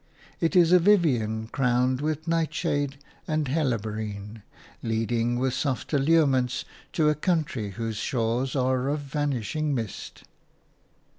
[0.39, 4.41] It is a Vivian crowned with nightshade and helleborine,
[4.81, 10.23] leading with soft allurements to a country whose shores are of vanishing mist.